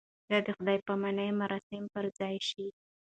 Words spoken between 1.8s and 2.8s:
پر ځای شي.